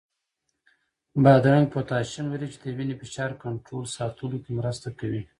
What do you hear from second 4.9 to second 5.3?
کوي.